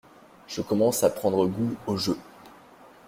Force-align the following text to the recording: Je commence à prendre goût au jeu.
Je 0.47 0.63
commence 0.63 1.03
à 1.03 1.11
prendre 1.11 1.45
goût 1.45 1.75
au 1.85 1.95
jeu. 1.95 2.17